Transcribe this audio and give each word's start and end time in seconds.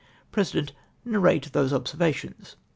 President.— 0.31 0.73
"Narrate 1.05 1.51
those 1.53 1.71
observations." 1.71 2.55